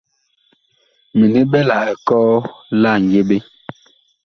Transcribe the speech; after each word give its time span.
Mini 1.17 1.41
ɓɛ 1.51 1.59
la 1.69 1.77
ekɔɔ 1.93 2.29
la 2.81 2.91
ŋyeɓe. 3.07 3.37